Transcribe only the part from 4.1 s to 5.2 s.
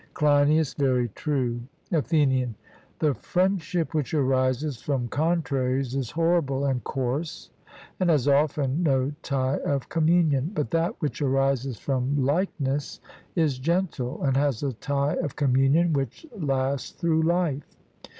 arises from